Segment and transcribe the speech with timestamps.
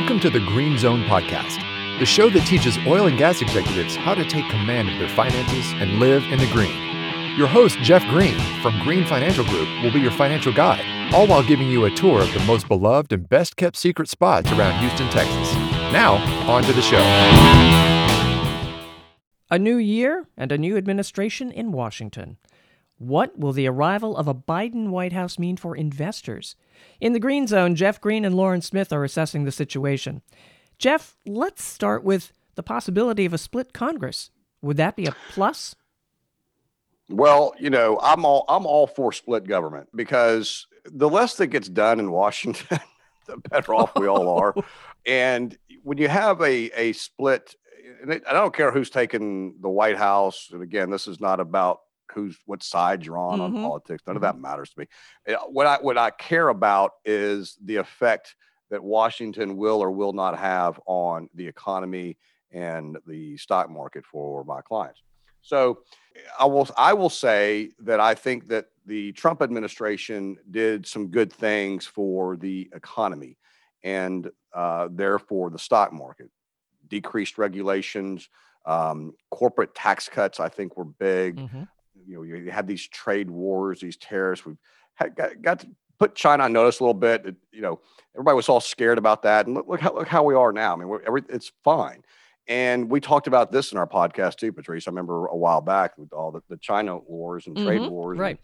[0.00, 1.58] Welcome to the Green Zone Podcast,
[1.98, 5.72] the show that teaches oil and gas executives how to take command of their finances
[5.74, 6.74] and live in the green.
[7.36, 11.46] Your host, Jeff Green from Green Financial Group, will be your financial guide, all while
[11.46, 15.10] giving you a tour of the most beloved and best kept secret spots around Houston,
[15.10, 15.52] Texas.
[15.92, 16.14] Now,
[16.50, 17.02] on to the show.
[19.50, 22.38] A new year and a new administration in Washington.
[22.96, 26.56] What will the arrival of a Biden White House mean for investors?
[27.00, 30.22] In the Green Zone, Jeff Green and Lauren Smith are assessing the situation.
[30.78, 34.30] Jeff, let's start with the possibility of a split Congress.
[34.62, 35.74] Would that be a plus?
[37.08, 41.68] Well, you know, I'm all I'm all for split government because the less that gets
[41.68, 42.78] done in Washington,
[43.26, 44.54] the better off we all are.
[45.06, 47.56] And when you have a a split,
[48.02, 50.50] and I don't care who's taking the White House.
[50.52, 51.80] And again, this is not about
[52.12, 53.56] who's what side you're on mm-hmm.
[53.56, 54.02] on politics.
[54.06, 54.86] None of that matters to me.
[55.26, 58.34] Eh, what I what I care about is the effect
[58.70, 62.16] that Washington will or will not have on the economy
[62.52, 65.02] and the stock market for my clients.
[65.42, 65.80] So
[66.38, 71.32] I will I will say that I think that the Trump administration did some good
[71.32, 73.36] things for the economy
[73.82, 76.30] and uh, therefore the stock market.
[76.88, 78.28] Decreased regulations,
[78.66, 81.36] um, corporate tax cuts, I think were big.
[81.36, 81.62] Mm-hmm
[82.06, 84.44] you know, you had these trade wars, these tariffs.
[84.44, 84.58] We've
[84.94, 87.26] had, got, got to put China on notice a little bit.
[87.26, 87.80] It, you know,
[88.14, 90.72] everybody was all scared about that, and look, look how look how we are now.
[90.72, 92.02] I mean, every, it's fine.
[92.48, 94.88] And we talked about this in our podcast too, Patrice.
[94.88, 98.18] I remember a while back with all the, the China wars and trade mm-hmm, wars,
[98.18, 98.38] right?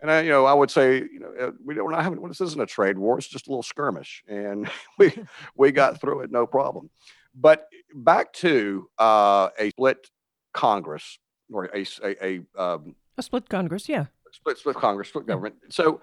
[0.00, 2.40] And, and I, you know, I would say, you know, uh, we don't have this
[2.40, 4.68] isn't a trade war; it's just a little skirmish, and
[4.98, 5.14] we
[5.54, 6.90] we got through it no problem.
[7.34, 10.10] But back to uh, a split
[10.52, 11.18] Congress
[11.52, 14.06] or a a, a um, a split Congress, yeah.
[14.32, 15.56] Split, split Congress, split government.
[15.68, 16.00] So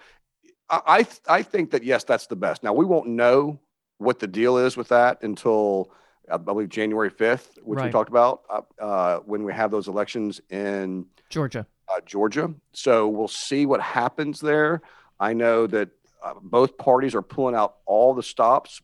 [0.69, 2.63] I, I think that yes, that's the best.
[2.63, 3.59] Now we won't know
[3.97, 5.91] what the deal is with that until
[6.31, 7.85] I believe January fifth, which right.
[7.85, 11.65] we talked about uh, uh, when we have those elections in Georgia.
[11.87, 12.53] Uh, Georgia.
[12.73, 14.81] So we'll see what happens there.
[15.19, 15.89] I know that
[16.23, 18.81] uh, both parties are pulling out all the stops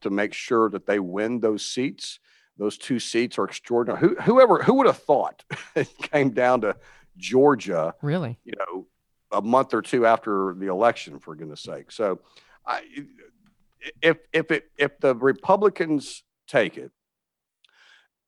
[0.00, 2.18] to make sure that they win those seats.
[2.56, 4.00] Those two seats are extraordinary.
[4.00, 5.44] Who, whoever who would have thought
[5.76, 6.76] it came down to
[7.18, 7.94] Georgia.
[8.00, 8.38] Really?
[8.44, 8.86] You know,
[9.30, 11.90] a month or two after the election, for goodness sake.
[11.92, 12.20] So,
[12.66, 12.82] I,
[14.00, 16.92] if if it if the Republicans take it,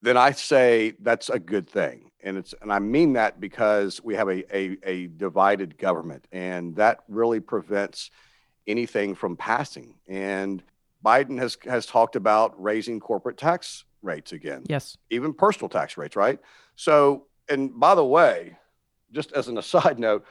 [0.03, 4.15] then I say that's a good thing, and it's and I mean that because we
[4.15, 8.11] have a a, a divided government, and that really prevents
[8.67, 9.95] anything from passing.
[10.07, 10.63] And
[11.05, 14.65] Biden has has talked about raising corporate tax rates again.
[14.69, 14.97] Yes.
[15.11, 16.39] Even personal tax rates, right?
[16.77, 18.57] So, and by the way,
[19.13, 20.25] just as an aside note,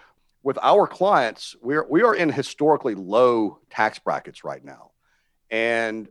[0.44, 4.92] with our clients, we're we are in historically low tax brackets right now,
[5.50, 6.08] and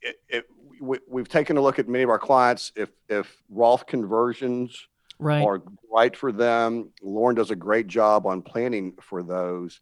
[0.00, 0.46] it, it,
[0.80, 2.72] we, have taken a look at many of our clients.
[2.74, 4.88] If if Roth conversions
[5.18, 5.44] right.
[5.44, 5.62] are
[5.92, 9.80] right for them, Lauren does a great job on planning for those.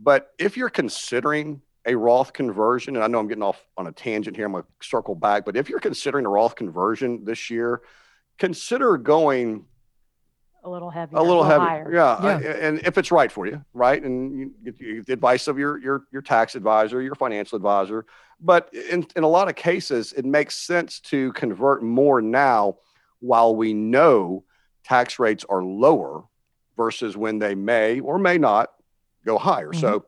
[0.00, 3.92] But if you're considering a Roth conversion, and I know I'm getting off on a
[3.92, 5.44] tangent here, I'm gonna circle back.
[5.44, 7.82] But if you're considering a Roth conversion this year,
[8.38, 9.64] consider going
[10.64, 11.66] a little heavier, a little, heavier.
[11.66, 11.94] higher.
[11.94, 12.22] Yeah.
[12.22, 12.48] yeah.
[12.48, 15.48] I, and if it's right for you, right, and you get, you get, the advice
[15.48, 18.04] of your your your tax advisor, your financial advisor.
[18.40, 22.76] But in in a lot of cases, it makes sense to convert more now,
[23.20, 24.44] while we know
[24.84, 26.24] tax rates are lower,
[26.76, 28.70] versus when they may or may not
[29.24, 29.70] go higher.
[29.70, 29.80] Mm-hmm.
[29.80, 30.06] So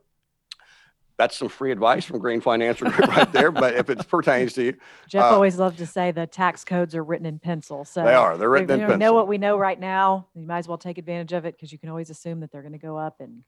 [1.20, 3.52] that's some free advice from Green Financial Group right there.
[3.52, 4.74] But if it pertains to you,
[5.06, 7.84] Jeff uh, always loved to say the tax codes are written in pencil.
[7.84, 8.38] So they are.
[8.38, 8.96] They're written in pencil.
[8.96, 10.28] Know what we know right now.
[10.34, 12.62] You might as well take advantage of it because you can always assume that they're
[12.62, 13.42] going to go up and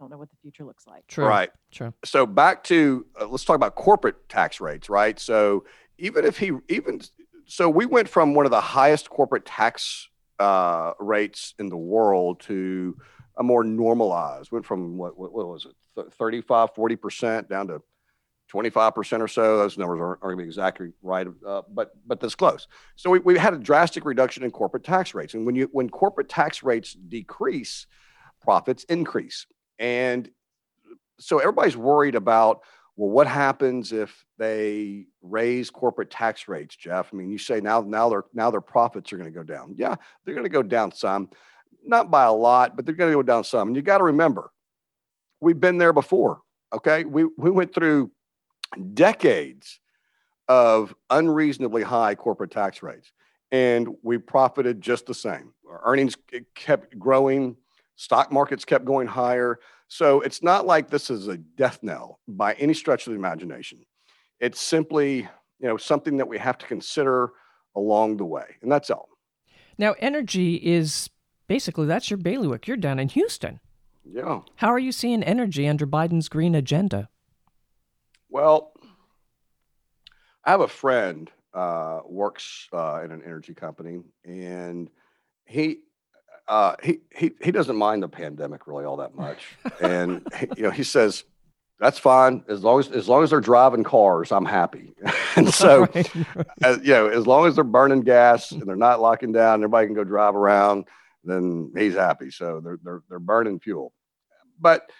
[0.00, 1.06] don't know what the future looks like.
[1.06, 1.24] True.
[1.24, 1.50] Right.
[1.70, 1.94] True.
[2.04, 4.90] So back to uh, let's talk about corporate tax rates.
[4.90, 5.20] Right.
[5.20, 5.64] So
[5.98, 7.00] even if he even
[7.46, 10.08] so, we went from one of the highest corporate tax
[10.40, 12.96] uh, rates in the world to
[13.36, 14.52] a more normalized.
[14.52, 17.80] Went from what what, what was it 35, 40% down to
[18.52, 19.58] 25% or so.
[19.58, 22.68] Those numbers aren't, aren't going to be exactly right, uh, but but that's close.
[22.96, 25.88] So we, we had a drastic reduction in corporate tax rates, and when you when
[25.88, 27.86] corporate tax rates decrease,
[28.42, 29.46] profits increase,
[29.78, 30.28] and
[31.18, 32.60] so everybody's worried about
[32.96, 37.10] well, what happens if they raise corporate tax rates, Jeff?
[37.12, 39.74] I mean, you say now now their now their profits are going to go down.
[39.76, 41.30] Yeah, they're going to go down some,
[41.84, 43.68] not by a lot, but they're going to go down some.
[43.68, 44.50] And you got to remember,
[45.44, 46.40] We've been there before.
[46.72, 47.04] Okay.
[47.04, 48.10] We, we went through
[48.94, 49.78] decades
[50.48, 53.12] of unreasonably high corporate tax rates
[53.52, 55.52] and we profited just the same.
[55.68, 56.16] Our earnings
[56.54, 57.56] kept growing,
[57.96, 59.60] stock markets kept going higher.
[59.88, 63.84] So it's not like this is a death knell by any stretch of the imagination.
[64.40, 65.28] It's simply
[65.60, 67.30] you know something that we have to consider
[67.76, 69.08] along the way, and that's all.
[69.78, 71.08] Now, energy is
[71.46, 72.66] basically that's your bailiwick.
[72.66, 73.60] You're down in Houston.
[74.04, 74.40] Yeah.
[74.56, 77.08] How are you seeing energy under Biden's green agenda?
[78.28, 78.72] Well,
[80.44, 84.90] I have a friend uh, works uh, in an energy company, and
[85.46, 85.78] he
[86.48, 89.38] uh, he he he doesn't mind the pandemic really all that much,
[89.80, 91.24] and he, you know he says
[91.80, 94.92] that's fine as long as as long as they're driving cars, I'm happy.
[95.36, 96.10] and so, Right.
[96.62, 99.86] as, you know, as long as they're burning gas and they're not locking down, everybody
[99.86, 100.84] can go drive around,
[101.24, 102.30] then he's happy.
[102.30, 103.92] So they're they're they're burning fuel,
[104.60, 104.90] but.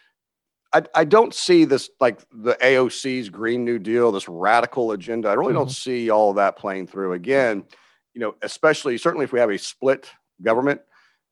[0.73, 5.29] I, I don't see this like the AOC's Green New Deal, this radical agenda.
[5.29, 7.13] I really don't see all of that playing through.
[7.13, 7.63] Again,
[8.13, 10.11] you know, especially certainly if we have a split
[10.43, 10.81] government,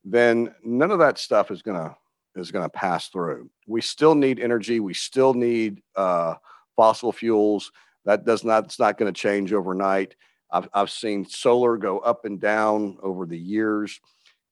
[0.05, 1.97] then none of that stuff is gonna
[2.37, 3.51] is gonna pass through.
[3.67, 4.79] We still need energy.
[4.79, 6.35] We still need uh,
[6.77, 7.73] fossil fuels.
[8.05, 8.65] That does not.
[8.65, 10.17] It's not going to change overnight.
[10.51, 14.01] I've I've seen solar go up and down over the years,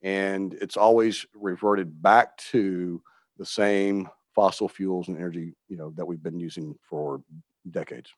[0.03, 3.03] and it's always reverted back to
[3.39, 7.23] the same fossil fuels and energy, you know, that we've been using for
[7.71, 8.11] decades.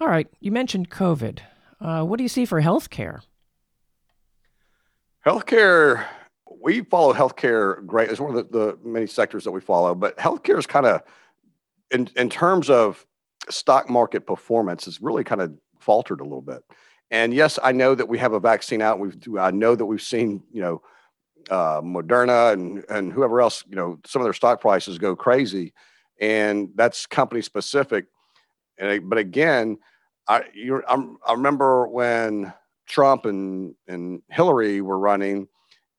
[0.00, 0.28] All right.
[0.40, 1.40] You mentioned COVID.
[1.80, 3.20] Uh, what do you see for healthcare?
[5.26, 6.04] Healthcare,
[6.62, 8.10] we follow healthcare great.
[8.10, 11.02] It's one of the, the many sectors that we follow, but healthcare is kind of,
[11.90, 13.04] in, in terms of
[13.48, 16.62] stock market performance, has really kind of faltered a little bit.
[17.10, 18.98] And yes, I know that we have a vaccine out.
[19.00, 20.82] We've, I know that we've seen, you know,
[21.50, 25.72] uh, Moderna and and whoever else, you know, some of their stock prices go crazy,
[26.20, 28.06] and that's company specific.
[28.78, 29.78] And I- but again,
[30.28, 32.52] I you I'm, remember when
[32.86, 35.48] Trump and and Hillary were running,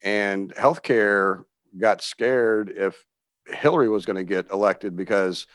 [0.01, 1.43] and healthcare
[1.77, 3.03] got scared if
[3.47, 5.47] Hillary was going to get elected because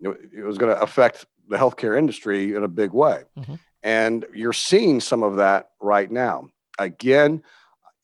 [0.00, 3.24] it was going to affect the healthcare industry in a big way.
[3.38, 3.58] Mhm.
[3.82, 6.48] And you're seeing some of that right now.
[6.78, 7.42] Again,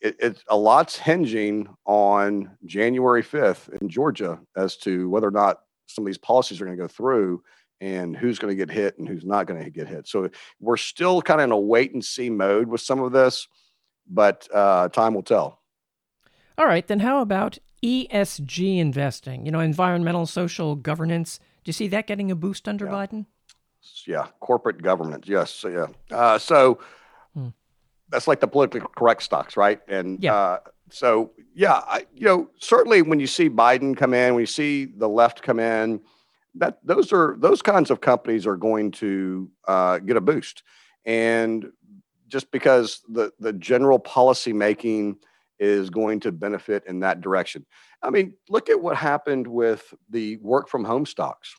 [0.00, 5.60] it, it's a lot's hinging on January 5th in Georgia as to whether or not
[5.86, 7.42] some of these policies are going to go through
[7.80, 10.08] and who's going to get hit and who's not going to get hit.
[10.08, 10.28] So
[10.60, 13.46] we're still kind of in a wait and see mode with some of this,
[14.08, 15.62] but uh, time will tell.
[16.56, 16.86] All right.
[16.86, 19.46] Then how about ESG investing?
[19.46, 21.38] You know, environmental, social governance.
[21.62, 22.92] Do you see that getting a boost under Yeah.
[22.92, 23.26] Biden?
[24.06, 25.26] Yeah, corporate governance.
[25.28, 26.16] Yes, so, yeah.
[26.16, 26.78] Uh, so
[27.34, 27.48] Hmm.
[28.10, 29.80] that's like the politically correct stocks, right?
[29.88, 30.34] And Yeah.
[30.34, 30.58] uh,
[30.90, 34.86] so yeah, I, you know, certainly when you see Biden come in, when you see
[34.86, 36.00] the left come in,
[36.54, 40.62] that those are those kinds of companies are going to uh, get a boost,
[41.04, 41.70] and
[42.26, 45.18] just because the the general policy making
[45.58, 47.66] is going to benefit in that direction.
[48.02, 51.54] I mean, look at what happened with the work from home stocks.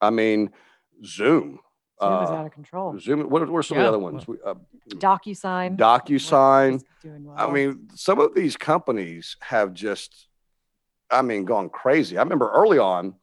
[0.00, 0.50] I mean,
[1.04, 1.58] Zoom.
[2.00, 2.98] Zoom is uh, out of control.
[2.98, 3.20] Zoom.
[3.30, 4.26] What, what are some of Yeah, the other ones?
[4.26, 4.54] We, uh,
[4.88, 5.76] DocuSign.
[5.76, 6.82] DocuSign.
[7.04, 7.34] well.
[7.36, 10.28] I mean, some of these companies have just,
[11.10, 12.18] I mean, gone crazy.
[12.18, 13.14] I remember early on,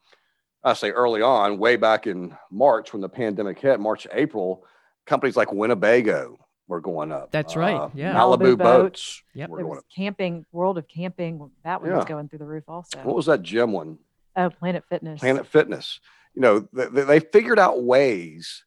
[0.64, 4.64] I say early on, way back in March when the pandemic hit, March, April,
[5.06, 6.36] companies like Winnebago
[6.66, 7.30] were going up.
[7.32, 8.14] That's right, Uh, yeah.
[8.14, 8.58] Malibu, Malibu boats.
[8.58, 9.22] Boats.
[9.34, 9.48] Yep.
[9.48, 9.84] were there going was up.
[9.94, 11.50] camping, World of Camping.
[11.64, 11.96] That one Yeah.
[11.96, 12.98] was going through the roof also.
[12.98, 13.98] What was that gym one?
[14.36, 15.20] oh, Planet Fitness.
[15.20, 16.00] Planet Fitness.
[16.34, 18.64] You know, they, they they figured out ways.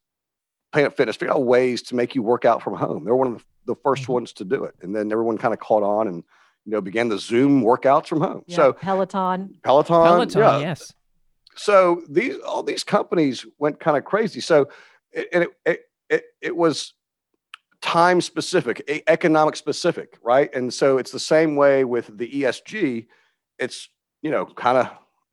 [0.72, 3.04] Planet Fitness figured out ways to make you work out from home.
[3.04, 4.10] They're one of the, the 1st Mhm.
[4.10, 6.24] ones to do it, and then everyone kind of caught on and
[6.66, 8.44] you know began the Zoom workouts from home.
[8.48, 9.60] Yeah, So Peloton.
[9.64, 10.60] Peloton, Peloton, yeah.
[10.60, 10.94] yes.
[11.56, 14.40] So these all these companies went kind of crazy.
[14.40, 14.70] So
[15.12, 16.94] it, and it, it it it was
[17.82, 20.54] time specific, economic specific, right?
[20.54, 23.08] And so it's the same way with the ESG.
[23.60, 23.90] It's
[24.22, 24.88] you know kind of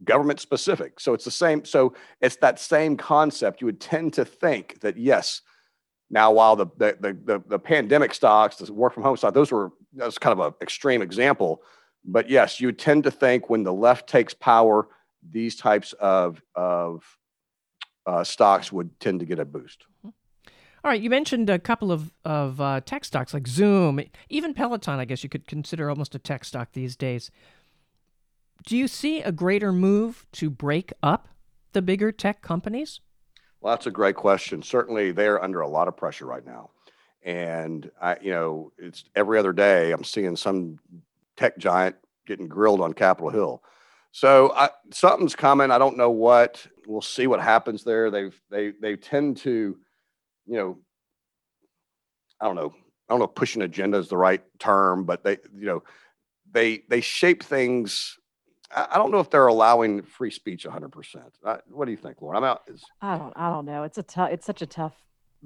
[0.05, 1.01] government specific.
[1.01, 1.65] So it's the same.
[1.65, 3.61] So it's that same concept.
[3.61, 5.43] You would tend to think that yes.
[6.11, 9.53] Now, while the the the, the, the pandemic stocks, the work from home stock, those
[9.53, 11.63] were that's kind of an extreme example.
[12.05, 14.89] But yes, you would tend to think when the left takes power,
[15.29, 17.05] these types of of
[18.07, 19.85] uh, stocks would tend to get a boost.
[20.85, 25.01] All right, you mentioned a couple of of uh, tech stocks like Zoom, even Peloton.
[25.01, 27.31] I guess you could consider almost a tech stock these days.
[28.67, 31.29] Do you see a greater move to break up
[31.73, 33.01] the bigger tech companies?
[33.61, 34.63] Well, that's a great question.
[34.63, 36.71] Certainly, they're under a lot of pressure right now,
[37.23, 40.79] and I, you know, it's every other day I'm seeing some
[41.37, 41.97] tech giant
[42.27, 43.63] getting grilled on Capitol Hill.
[44.13, 45.71] So I, something's coming.
[45.71, 46.67] I don't know what.
[46.87, 48.11] We'll see what happens there.
[48.11, 49.77] They've they they tend to,
[50.47, 50.79] you know,
[52.41, 52.75] I don't know.
[53.09, 55.83] I don't know pushing agenda is the right term, but they, you know,
[56.51, 58.19] they they shape things.
[58.75, 61.17] I don't know if they're allowing free speech 100%.
[61.45, 62.37] Uh, What do you think, Lauren?
[62.37, 62.63] I'm out.
[62.69, 63.33] Is, I don't.
[63.37, 63.83] I don't know.
[63.85, 64.31] It's a tough.
[64.31, 64.95] It's such a tough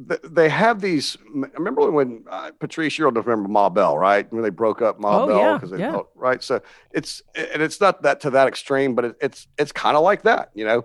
[0.08, 1.16] th- they have these.
[1.34, 4.30] I remember when uh, Patrice, you don't remember Ma Bell, right?
[4.32, 5.92] When they broke up Ma Oh, Bell yeah, because they yeah.
[5.92, 6.42] felt right.
[6.42, 6.60] So
[6.92, 10.22] it's and it's not that to that extreme, but it, it's it's kind of like
[10.22, 10.84] that, you know.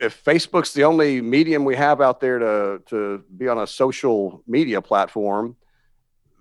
[0.00, 4.44] If Facebook's the only medium we have out there to to be on a social
[4.46, 5.56] media platform,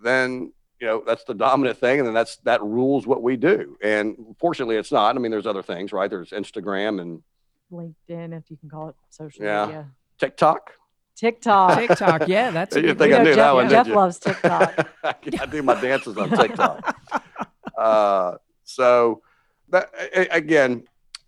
[0.04, 3.78] then you know that's the dominant thing, and then that's that rules what we do.
[3.82, 5.16] And fortunately, it's not.
[5.16, 6.10] I mean, there's other things, right?
[6.10, 7.22] There's Instagram and
[7.72, 9.66] LinkedIn, if you can call it social Yeah.
[9.66, 9.88] media.
[10.20, 10.72] TikTok.
[11.16, 11.78] TikTok.
[11.88, 14.00] TikTok, yeah, that's a You good think I knew Jeff, that one, Jeff didn't you?
[14.00, 14.90] loves TikTok.
[15.04, 16.96] I do my dances on TikTok.
[17.78, 19.22] uh, so
[19.70, 19.90] that
[20.32, 20.84] again,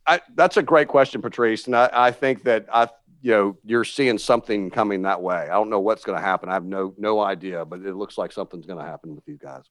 [0.06, 2.88] I, that's a great question, Patrice, and I, I think that I,
[3.22, 5.36] you know, you're seeing something coming that way.
[5.36, 6.50] I don't know what's going to happen.
[6.50, 9.38] I have no no idea, but it looks like something's going to happen with these
[9.38, 9.64] guys.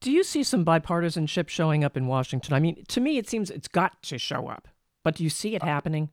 [0.00, 2.54] Do you see some bipartisanship showing up in Washington?
[2.54, 4.68] I mean, to me, it seems it's got to show up.
[5.04, 6.10] But do you see it uh, happening?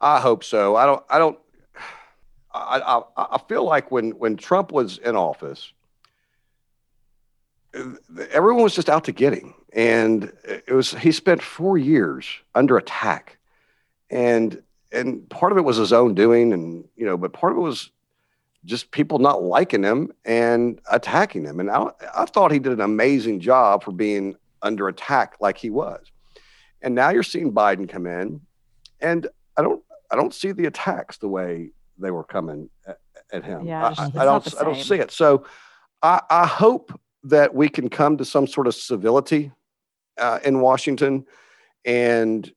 [0.00, 0.76] I hope so.
[0.76, 1.04] I don't.
[1.08, 1.38] I don't.
[2.52, 5.72] I, I, I feel like when when Trump was in office,
[7.74, 7.84] eh,
[8.30, 12.26] everyone was just out to get him, and eh, it was he spent four years
[12.54, 13.38] under attack,
[14.10, 14.62] and
[14.94, 17.62] and part of it was his own doing, and you know, but part of it
[17.62, 17.90] was
[18.64, 22.80] just people not liking him and attacking him, and I I thought he did an
[22.80, 26.00] amazing job for being under attack like he was,
[26.82, 28.40] and now you're seeing Biden come in,
[29.00, 32.98] and I don't I don't see the attacks the way they were coming at,
[33.32, 33.66] at him.
[33.66, 35.10] Yeah, I, I- don't I don't see it.
[35.10, 35.44] So
[36.02, 39.50] I, I hope that we can come to some sort of civility
[40.18, 41.24] uh, in Washington
[41.86, 42.50] and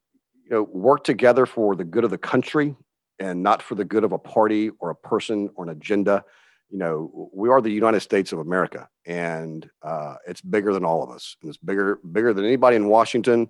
[0.50, 2.76] you know work together for the good of the country
[3.20, 6.24] and not for the good of a party or a person or an agenda.
[6.70, 11.04] You know, we are the United States of America, and uh, it's bigger than all
[11.04, 13.50] of us, and it's bigger bigger than anybody in Washington.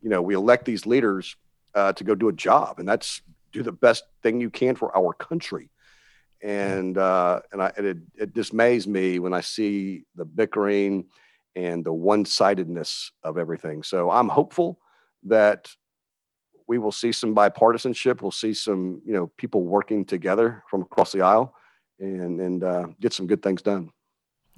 [0.00, 1.36] You know, we elect these leaders
[1.74, 4.96] uh, to go do a job, and that's do the best thing you can for
[4.96, 5.70] our country.
[6.42, 11.06] And uh, and, I, and it, it dismays me when I see the bickering
[11.56, 13.82] and the one-sidedness of everything.
[13.82, 14.78] So I'm hopeful
[15.24, 15.68] that
[16.70, 18.22] we will see some bipartisanship.
[18.22, 21.52] We'll see some you know people working together from across the aisle,
[21.98, 23.90] and and uh, get some good things done.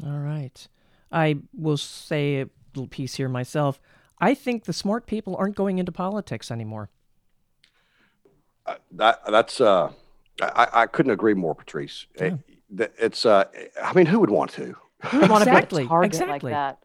[0.04, 0.68] All right.
[1.10, 3.80] I will say a little piece here myself.
[4.18, 6.90] I think the smart people aren't going into politics anymore.
[8.66, 9.90] Uh, that that's uh,
[10.42, 12.06] I, I couldn't agree more, Patrice.
[12.14, 12.38] It-
[12.98, 13.44] it's uh,
[13.82, 14.74] I mean, who would want to?
[15.06, 16.52] Who would want to Exactly, be a target exactly.
[16.52, 16.78] like that?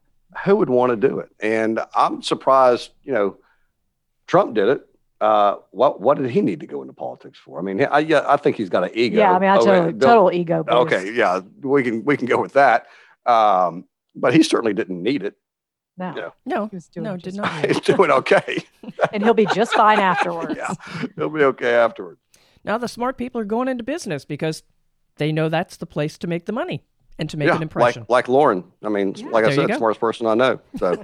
[0.46, 1.30] who would want to do it?
[1.40, 3.38] And I'm surprised, you know,
[4.28, 4.82] Trump did it.
[5.20, 7.58] Uh, what what did he need to go into politics for?
[7.58, 9.18] I mean, I yeah, I think he's got an ego.
[9.18, 10.64] Yeah, I mean, I Okay, totally, Bill- total ego.
[10.64, 10.78] boost.
[10.78, 12.86] Okay, yeah, we can we can go with that.
[13.26, 15.36] Um, but he certainly didn't need it.
[15.98, 16.30] No, Yeah.
[16.46, 17.56] No, he was doing no, just did not.
[17.56, 17.76] need it.
[17.76, 18.64] He's doing okay.
[19.14, 20.54] and he'll be just fine afterwards.
[20.58, 20.74] yeah,
[21.16, 22.20] he'll be okay afterwards.
[22.64, 24.62] Now the smart people are going into business because
[25.16, 26.84] they know that's the place to make the money
[27.18, 28.02] and to make yeah, an impression.
[28.04, 28.64] like like Lauren.
[28.84, 29.30] I mean, Yeah.
[29.30, 30.60] like I said, smartest person I know.
[30.78, 31.04] So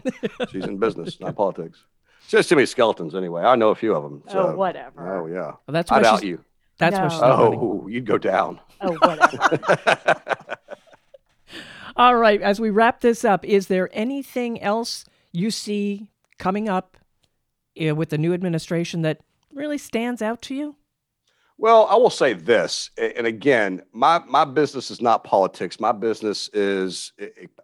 [0.52, 1.84] she's in business, not politics.
[2.34, 3.44] She has too many skeletons anyway.
[3.44, 4.24] I know a few of them.
[4.28, 4.48] So.
[4.48, 5.08] oh, whatever.
[5.08, 5.52] Oh yeah.
[5.52, 6.44] Well, that's why I doubt she's, you.
[6.80, 7.10] That's why No.
[7.10, 7.60] she's not running.
[7.62, 8.60] Oh, you'd go down.
[8.82, 10.58] Oh, whatever.
[11.96, 16.10] All right, as we wrap this up, is there anything else you see
[16.40, 16.98] coming up
[17.80, 19.20] uh, with the new administration that
[19.54, 20.76] really stands out to you?
[21.60, 25.80] Well, I will say this, and again, my my business is not politics.
[25.80, 27.14] My business is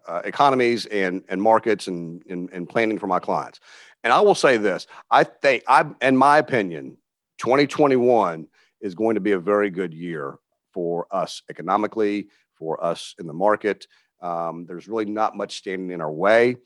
[0.08, 3.60] uh, economies and and markets and, and and planning for my clients.
[4.04, 6.98] And I will say this: I think, I, in my opinion,
[7.40, 8.48] 2021
[8.82, 10.38] is going to be a very good year
[10.74, 13.88] for us economically, for us in the market.
[14.22, 16.58] Um, there's really not much standing in our way.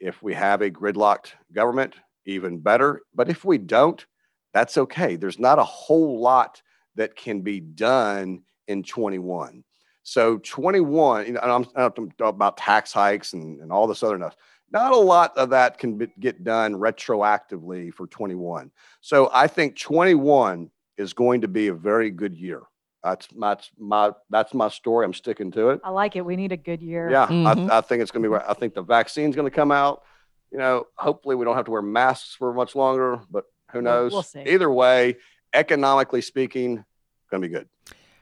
[0.00, 1.94] If we have a gridlocked government,
[2.26, 3.02] even better.
[3.14, 4.04] But if we don't,
[4.52, 5.16] that's okay.
[5.16, 6.60] There's not a whole lot
[6.96, 9.64] that can be done in 21.
[10.02, 14.02] So 21, you know, and I'm, I'm talking about tax hikes and, and all this
[14.02, 14.36] other stuff.
[14.72, 18.70] Not a lot of that can be, get done retroactively for 21.
[19.00, 22.62] So I think 21 is going to be a very good year.
[23.04, 25.04] That's my, that's my that's my story.
[25.04, 25.80] I'm sticking to it.
[25.84, 26.24] I like it.
[26.24, 27.08] We need a good year.
[27.08, 27.70] Yeah, Mhm.
[27.70, 28.34] I, I think it's going to be.
[28.34, 30.02] I think the vaccine's going to come out.
[30.50, 33.84] You know, hopefully we don't have to wear masks for much longer, but who We'll-
[33.84, 34.12] knows?
[34.12, 34.40] we'll see.
[34.42, 35.16] Either way,
[35.54, 36.84] economically speaking,
[37.30, 37.68] going to be good.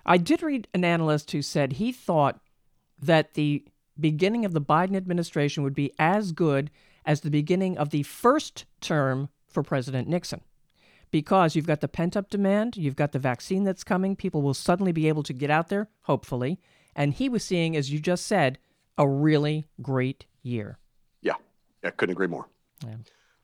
[0.05, 2.39] I did read an analyst who said he thought
[3.01, 3.65] that the
[3.99, 6.71] beginning of the Biden administration would be as good
[7.05, 10.41] as the beginning of the first term for President Nixon.
[11.11, 14.55] Because you've got the pent up demand, you've got the vaccine that's coming, people will
[14.55, 16.59] suddenly be able to get out there, hopefully.
[16.97, 18.59] And he was seeing, as you just said,
[18.99, 20.79] a really great year.
[21.23, 21.35] Yeah,
[21.83, 22.49] yeah, couldn't agree more.
[22.85, 22.97] Yeah.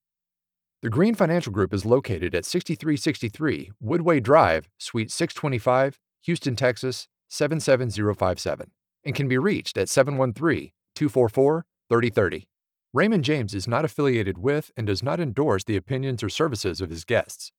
[0.82, 8.70] The Green Financial Group is located at 6363 Woodway Drive, Suite 625, Houston, Texas 77057
[9.04, 12.48] and can be reached at 713 244 3030.
[12.92, 16.90] Raymond James is not affiliated with and does not endorse the opinions or services of
[16.90, 17.52] his guests.